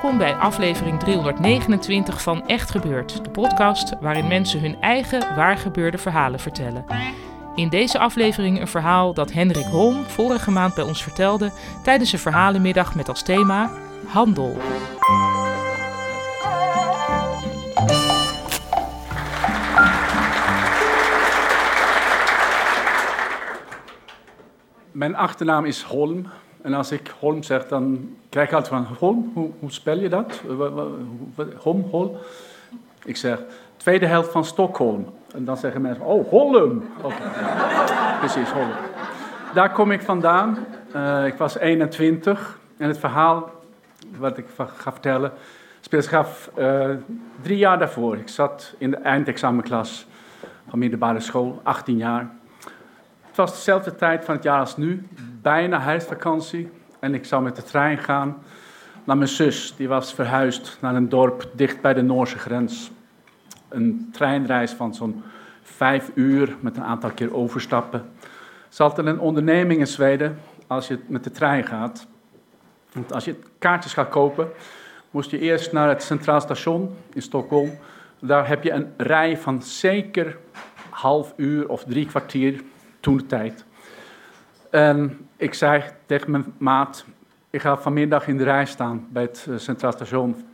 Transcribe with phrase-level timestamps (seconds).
[0.00, 6.40] Welkom bij aflevering 329 van Echt Gebeurd, de podcast waarin mensen hun eigen waargebeurde verhalen
[6.40, 6.84] vertellen.
[7.54, 11.52] In deze aflevering een verhaal dat Hendrik Holm vorige maand bij ons vertelde
[11.82, 13.70] tijdens een verhalenmiddag met als thema
[14.06, 14.56] handel.
[24.92, 26.26] Mijn achternaam is Holm.
[26.62, 30.42] En als ik Holm zeg, dan krijg ik altijd van Holm, hoe, spel je dat?
[31.56, 32.16] Holm, Holm.
[33.04, 33.38] Ik zeg,
[33.76, 35.06] tweede helft van Stockholm.
[35.34, 36.84] En dan zeggen mensen, oh, Holm.
[38.20, 38.70] Precies, Holm.
[39.54, 40.58] Daar kom ik vandaan.
[40.92, 42.58] Eh, ik was 21.
[42.76, 43.50] En het verhaal
[44.18, 45.32] wat ik ga vertellen,
[45.80, 46.90] speelt zich af eh,
[47.42, 48.16] drie jaar daarvoor.
[48.16, 50.06] Ik zat in de eindexamenklas
[50.68, 52.30] van middelbare school, 18 jaar.
[53.26, 55.08] Het was dezelfde tijd van het jaar als nu,
[55.42, 56.70] bijna huisvakantie.
[56.98, 58.38] En ik zou met de trein gaan
[59.04, 59.74] naar mijn zus.
[59.76, 62.90] Die was verhuisd naar een dorp dicht bij de Noorse grens.
[63.68, 65.22] Een treinreis van zo'n
[65.62, 68.04] vijf uur met een aantal keer overstappen.
[68.68, 72.06] Ze had een onderneming in Zweden als je met de trein gaat.
[72.92, 74.48] Want als je kaartjes gaat kopen,
[75.10, 77.70] moest je eerst naar het Centraal Station in Stockholm.
[78.20, 80.38] Daar heb je een rij van zeker
[80.90, 82.62] half uur of drie kwartier
[83.00, 83.64] toen de tijd.
[84.70, 87.04] En ik zei tegen mijn maat,
[87.50, 90.44] ik ga vanmiddag in de rij staan bij het eh, Centraal Station.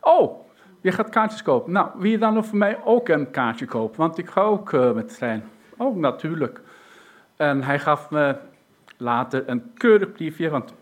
[0.00, 0.46] Oh,
[0.80, 1.72] je gaat kaartjes kopen.
[1.72, 3.98] Nou, wil je dan nog voor mij ook een kaartje kopen?
[3.98, 5.44] Want ik ga ook eh, met de trein.
[5.76, 6.60] Oh, natuurlijk.
[7.36, 8.36] En hij gaf me
[8.96, 10.74] later een keurig briefje, want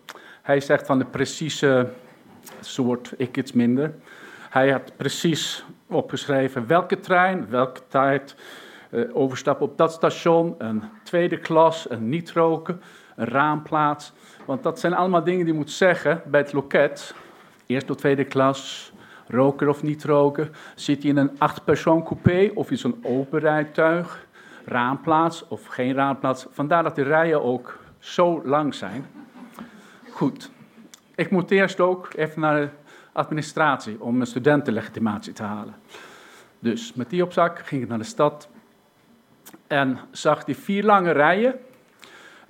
[0.43, 1.89] hij zegt van de precieze
[2.61, 3.95] soort, ik iets minder.
[4.51, 8.37] Hij had precies opgeschreven welke trein, welke tijd,
[9.13, 12.81] overstappen op dat station, een tweede klas, een niet roken,
[13.17, 14.13] een raamplaats.
[14.45, 17.15] Want dat zijn allemaal dingen die je moet zeggen bij het loket.
[17.67, 18.93] Eerst of tweede klas,
[19.29, 20.55] roken of niet roken.
[20.75, 24.27] Zit je in een acht-persoon coupé of in zo'n open rijtuig?
[24.65, 26.47] Raamplaats of geen raamplaats.
[26.51, 29.07] Vandaar dat de rijen ook zo lang zijn.
[30.11, 30.51] Goed.
[31.15, 32.69] Ik moet eerst ook even naar de
[33.13, 35.75] administratie om mijn studentenlegitimatie te halen.
[36.59, 38.49] Dus met die op zak ging ik naar de stad
[39.67, 41.55] en zag die vier lange rijen.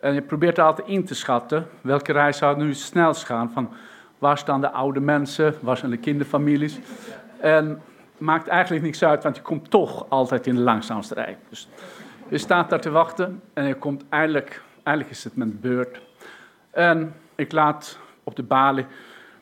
[0.01, 3.51] En je probeert altijd in te schatten welke rij zou nu het snelst gaan.
[3.53, 3.73] Van
[4.19, 6.79] waar staan de oude mensen, waar zijn de kinderfamilies.
[7.41, 7.83] En
[8.19, 11.39] maakt eigenlijk niks uit, want je komt toch altijd in de langzaamste rij.
[11.49, 11.69] Dus
[12.29, 16.01] je staat daar te wachten en je komt eindelijk, eindelijk is het mijn beurt.
[16.71, 18.87] En ik laat op de balie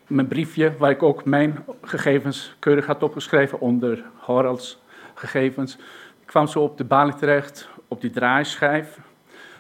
[0.07, 4.83] mijn briefje, waar ik ook mijn gegevens keurig had opgeschreven onder Haralds
[5.15, 5.79] gegevens.
[6.33, 8.99] Kwam zo op de balie terecht, op die draaischijf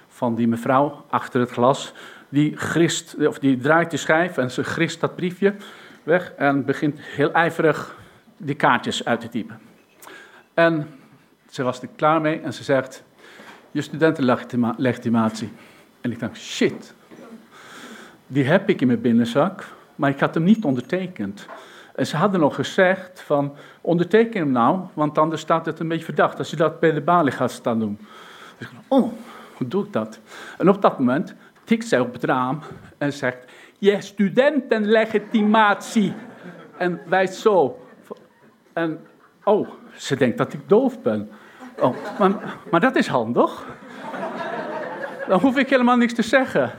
[0.08, 1.92] van die mevrouw achter het glas.
[2.28, 5.54] Die, grist, of die draait de schijf en ze grist dat briefje
[6.02, 7.96] weg en begint heel ijverig
[8.36, 9.58] die kaartjes uit te typen.
[10.54, 10.88] En
[11.50, 13.02] ze was er klaar mee en ze zegt,
[13.70, 15.52] je studentenlegitimatie.
[16.00, 16.94] En ik dacht, shit,
[18.26, 21.46] die heb ik in mijn binnenzak, maar ik had hem niet ondertekend.
[21.94, 26.04] En ze hadden nog gezegd van, onderteken hem nou, want anders staat het een beetje
[26.04, 27.98] verdacht als je dat bij de balie gaat staan doen.
[28.58, 29.12] Dus ik dacht, oh,
[29.56, 30.20] hoe doe ik dat?
[30.58, 31.34] En op dat moment
[31.64, 32.60] tikt zij op het raam
[32.98, 33.44] en zegt,
[33.78, 36.14] je studentenlegitimatie.
[36.76, 37.86] En wijst zo.
[38.72, 39.06] En,
[39.44, 41.30] oh, ze denkt dat ik doof ben.
[41.78, 43.66] Oh, maar, maar dat is handig.
[45.28, 46.70] Dan hoef ik helemaal niks te zeggen.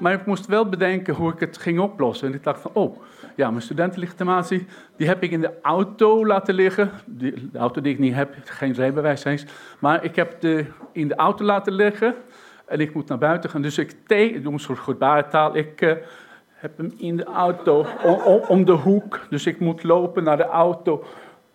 [0.00, 2.28] Maar ik moest wel bedenken hoe ik het ging oplossen.
[2.28, 3.02] En ik dacht van, oh,
[3.36, 4.66] ja, mijn studentenlegitimatie,
[4.96, 6.90] die heb ik in de auto laten liggen.
[7.06, 9.44] De auto die ik niet heb, geen rijbewijs eens.
[9.78, 12.14] Maar ik heb de in de auto laten liggen.
[12.66, 13.62] En ik moet naar buiten gaan.
[13.62, 15.56] Dus ik, te, ik doe een soort gebarentaal.
[15.56, 15.92] Ik eh,
[16.48, 17.86] heb hem in de auto,
[18.24, 19.26] om, om de hoek.
[19.30, 21.04] Dus ik moet lopen naar de auto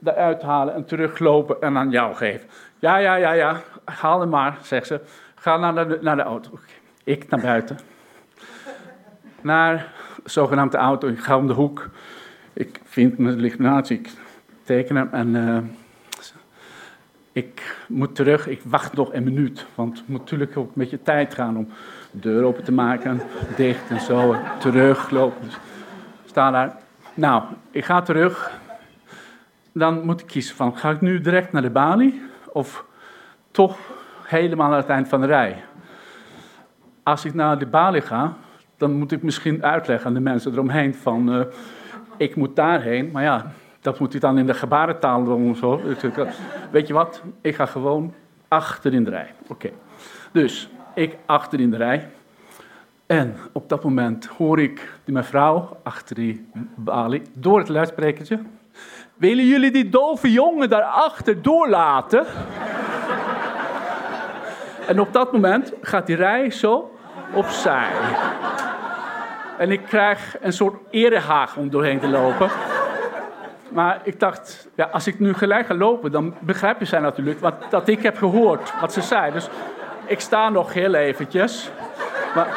[0.04, 2.50] eruit halen en teruglopen en aan jou geven.
[2.80, 5.02] Ja, ja, ja, ja, haal hem maar, zegt ze.
[5.36, 6.60] Ga naar de, naar de auto.
[7.04, 7.95] Ik naar buiten.
[9.46, 9.92] Naar
[10.24, 11.08] de zogenaamde auto.
[11.08, 11.90] Ik ga om de hoek.
[12.54, 14.00] Ik vind mijn legitimatie.
[14.00, 14.12] Ik
[14.64, 15.58] teken hem en uh,
[17.32, 18.48] ik moet terug.
[18.48, 19.66] Ik wacht nog een minuut.
[19.76, 21.68] Want het moet natuurlijk ook een beetje tijd gaan om
[22.12, 23.22] de deur open te maken.
[23.56, 24.34] Dicht en zo.
[24.34, 25.46] En teruglopen.
[25.46, 25.58] Dus
[26.26, 26.76] sta daar.
[27.14, 28.52] Nou, ik ga terug.
[29.72, 32.22] Dan moet ik kiezen van, ga ik nu direct naar de balie?
[32.52, 32.86] Of
[33.52, 33.78] toch
[34.24, 35.64] helemaal aan het eind van de rij?
[37.04, 38.34] Als ik naar de balie ga,
[38.78, 41.46] dan moet ik misschien uitleggen aan de mensen eromheen van, uh,
[42.18, 43.10] ik moet daarheen.
[43.12, 43.52] Maar ja,
[43.82, 45.82] dat moet hij dan in de gebarentaal doen zo.
[46.72, 48.14] Weet je wat, ik ga gewoon
[48.48, 49.34] achter in de rij.
[49.48, 49.70] Oké,
[50.32, 52.10] dus ik achter in de rij.
[53.06, 58.40] En op dat moment hoor ik die mevrouw achter die balie door het luidsprekertje.
[59.16, 62.26] Willen jullie die dove jongen daarachter doorlaten?
[64.88, 66.98] en op dat moment gaat die rij zo
[67.34, 67.90] opzij.
[69.58, 72.50] En ik krijg een soort erehaag om doorheen te lopen.
[73.70, 77.54] Maar ik dacht, ja, als ik nu gelijk ga lopen, dan begrijpen zij natuurlijk wat,
[77.70, 79.32] dat ik heb gehoord, wat ze zei.
[79.32, 79.50] Dus
[80.06, 81.70] ik sta nog heel eventjes.
[82.36, 82.48] Maar,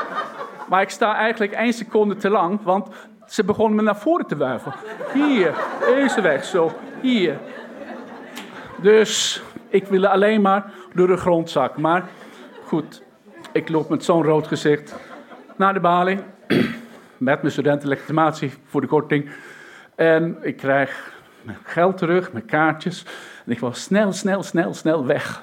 [0.68, 2.88] maar ik sta eigenlijk één seconde te lang, want
[3.26, 4.72] ze begonnen me naar voren te wuiven.
[5.12, 5.54] Hier,
[5.86, 7.38] deze weg, zo, hier.
[8.76, 11.76] Dus ik wilde alleen maar door de grondzak.
[11.76, 12.04] Maar
[12.64, 13.02] goed,
[13.52, 14.94] ik loop met zo'n rood gezicht
[15.56, 16.18] naar de balie.
[17.18, 19.30] Met mijn studentenlegitimatie voor de korting.
[19.94, 21.12] En ik krijg
[21.42, 23.04] mijn geld terug, mijn kaartjes.
[23.46, 25.42] En ik was snel, snel, snel, snel weg.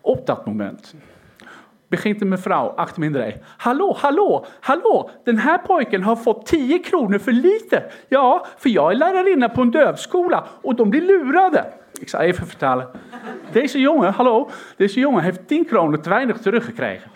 [0.00, 0.94] Op dat moment
[1.92, 3.40] begint een mevrouw achter de rij.
[3.56, 7.82] Hallo, hallo, hallo, den här pojken har fått 10 kronor för lite.
[8.08, 11.64] Ja, för jag är lärarinna på en dövskola och de blir lurade.
[12.00, 12.86] Ik zal even vertalen.
[13.52, 17.10] Deze jongen, hallo, deze jongen heeft 10 kronen te weinig teruggekregen.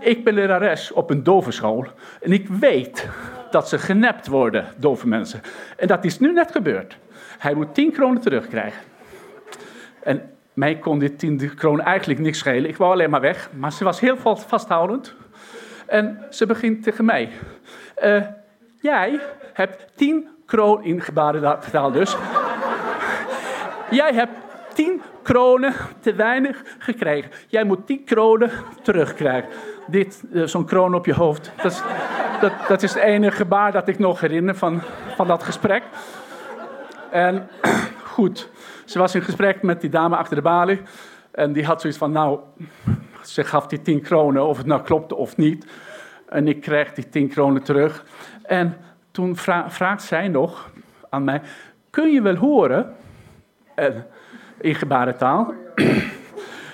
[0.00, 1.86] Ik ben lerares op een dovenschool
[2.20, 3.08] en ik weet
[3.50, 5.40] dat ze genept worden, dove mensen.
[5.76, 6.98] En dat is nu net gebeurd.
[7.38, 8.82] Hij moet 10 kronen terugkrijgen.
[10.02, 12.68] En mij kon dit 10 kronen eigenlijk niks schelen.
[12.68, 15.14] Ik wou alleen maar weg, maar ze was heel vasthoudend.
[15.86, 17.30] En ze begint tegen mij.
[18.02, 18.22] Uh,
[18.80, 19.20] jij
[19.52, 22.16] hebt 10 kronen in gebarentaal dus.
[23.90, 24.47] jij hebt
[24.78, 27.30] 10 kronen te weinig gekregen.
[27.46, 28.50] Jij moet 10 kronen
[28.82, 29.50] terugkrijgen.
[29.86, 31.52] Dit, uh, zo'n kroon op je hoofd.
[31.62, 31.82] Dat is,
[32.40, 34.80] dat, dat is het enige gebaar dat ik nog herinner van,
[35.16, 35.82] van dat gesprek.
[37.10, 37.48] En
[38.14, 38.48] goed,
[38.84, 40.80] ze was in gesprek met die dame achter de balie.
[41.30, 42.38] En die had zoiets van, nou,
[43.22, 45.66] ze gaf die 10 kronen, of het nou klopte of niet.
[46.28, 48.04] En ik kreeg die 10 kronen terug.
[48.42, 48.76] En
[49.10, 50.70] toen vra vraagt zij nog
[51.10, 51.40] aan mij,
[51.90, 52.94] kun je wel horen?
[53.74, 54.06] En,
[54.60, 55.54] in gebarentaal.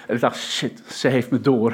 [0.06, 1.72] en ik dacht, shit, ze heeft me door.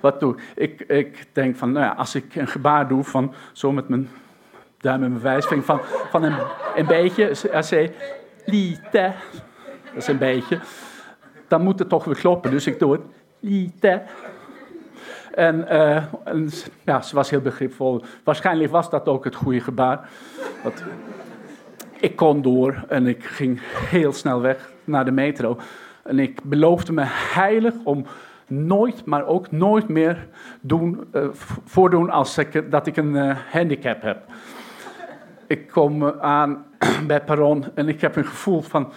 [0.00, 0.80] Wat doe ik?
[0.80, 4.08] Ik denk van, nou ja, als ik een gebaar doe van zo met mijn
[4.78, 5.80] duim en mijn wijsvinger van,
[6.10, 6.36] van een,
[6.76, 7.90] een beetje, als ze
[8.44, 9.12] liete,
[9.84, 10.58] dat is een beetje,
[11.48, 12.50] dan moet het toch weer kloppen.
[12.50, 13.02] Dus ik doe het
[13.40, 14.02] liete.
[15.34, 16.50] En, uh, en,
[16.84, 18.04] ja, ze was heel begripvol.
[18.24, 20.08] Waarschijnlijk was dat ook het goede gebaar.
[22.00, 25.58] Ik kon door en ik ging heel snel weg naar de metro.
[26.02, 28.06] En ik beloofde me heilig om
[28.46, 30.28] nooit, maar ook nooit meer
[30.60, 31.28] doen, uh,
[31.64, 34.24] voordoen als ik, dat ik een uh, handicap heb.
[35.46, 36.64] Ik kom aan
[37.06, 38.92] bij Perron en ik heb een gevoel van,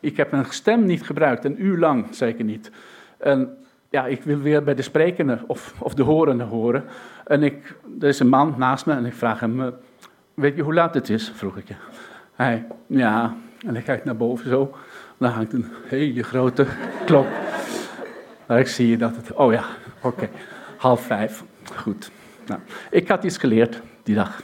[0.00, 2.70] ik heb een stem niet gebruikt, een uur lang zeker niet.
[3.18, 3.56] En
[3.90, 6.84] ja, ik wil weer bij de sprekende of, of de horende horen.
[7.24, 9.74] En ik, er is een man naast me en ik vraag hem,
[10.34, 11.32] weet je hoe laat het is?
[11.34, 11.66] Vroeg ik.
[12.34, 13.34] Hij, ja,
[13.66, 14.74] en ik kijk naar boven zo.
[15.18, 16.66] Dan hangt een hele grote
[17.04, 17.26] klok.
[18.46, 19.64] Maar ik zie dat het, oh ja,
[20.02, 20.28] oké,
[20.76, 21.44] half vijf.
[21.76, 22.10] Goed.
[22.46, 24.42] Nou, ik had iets geleerd die dag.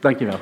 [0.00, 0.38] Dankjewel.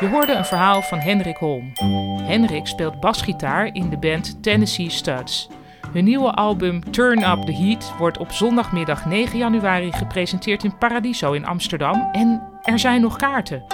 [0.00, 1.72] Je hoorde een verhaal van Henrik Holm.
[2.22, 5.48] Henrik speelt basgitaar in de band Tennessee Studs.
[5.92, 11.32] Hun nieuwe album Turn Up the Heat wordt op zondagmiddag 9 januari gepresenteerd in Paradiso
[11.32, 13.64] in Amsterdam en er zijn nog kaarten.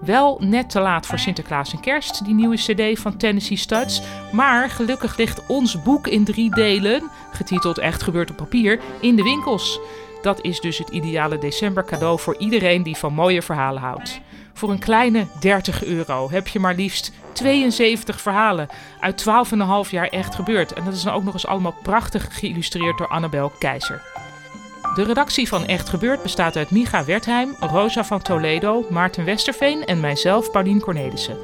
[0.00, 4.02] Wel net te laat voor Sinterklaas en Kerst, die nieuwe CD van Tennessee Studs.
[4.32, 9.22] Maar gelukkig ligt ons boek in drie delen, getiteld Echt gebeurd op papier, in de
[9.22, 9.80] winkels.
[10.22, 14.20] Dat is dus het ideale december cadeau voor iedereen die van mooie verhalen houdt.
[14.52, 18.68] Voor een kleine 30 euro heb je maar liefst 72 verhalen
[19.00, 19.24] uit
[19.84, 20.72] 12,5 jaar echt gebeurd.
[20.72, 24.02] En dat is dan ook nog eens allemaal prachtig geïllustreerd door Annabel Keizer.
[24.94, 30.00] De redactie van Echt Gebeurd bestaat uit Micha Wertheim, Rosa van Toledo, Maarten Westerveen en
[30.00, 31.38] mijzelf, Paulien Cornelissen.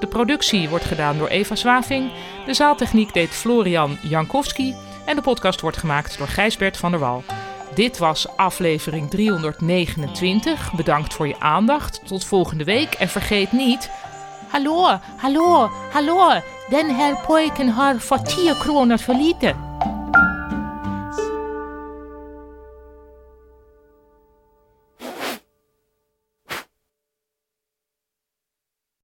[0.00, 2.10] De productie wordt gedaan door Eva Zwaving,
[2.46, 7.24] de zaaltechniek deed Florian Jankowski en de podcast wordt gemaakt door Gijsbert van der Wal.
[7.74, 10.72] Dit was aflevering 329.
[10.72, 12.00] Bedankt voor je aandacht.
[12.06, 13.90] Tot volgende week en vergeet niet.
[14.48, 16.40] Hallo, hallo, hallo.
[16.70, 18.98] Den här pojken har fått 10 kronor.